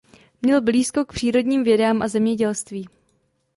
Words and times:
Měl 0.41 0.61
blízko 0.61 1.05
k 1.05 1.13
přírodním 1.13 1.63
vědám 1.63 2.01
a 2.01 2.07
zemědělství. 2.07 2.87